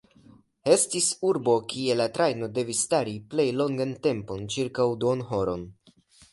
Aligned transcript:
Estis 0.75 1.09
urbo 1.31 1.55
kie 1.73 1.97
la 1.99 2.07
trajno 2.17 2.49
devis 2.57 2.81
stari 2.87 3.15
plej 3.35 3.47
longan 3.61 3.95
tempon– 4.09 4.45
ĉirkaŭ 4.57 4.91
duonhoron. 5.05 5.71